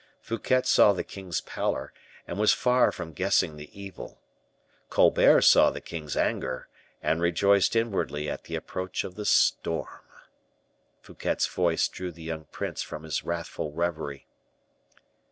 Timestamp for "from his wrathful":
12.81-13.73